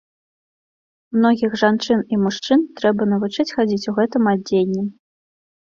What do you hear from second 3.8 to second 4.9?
у гэтым адзенні.